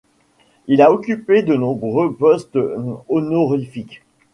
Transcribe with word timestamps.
Il 0.65 0.81
a 0.81 0.91
occupé 0.91 1.43
de 1.43 1.53
nombreux 1.55 2.11
postes 2.15 2.57
honorifiques. 3.07 4.01